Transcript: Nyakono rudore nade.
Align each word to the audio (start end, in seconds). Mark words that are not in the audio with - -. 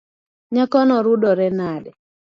Nyakono 0.53 0.95
rudore 1.05 1.47
nade. 1.57 1.91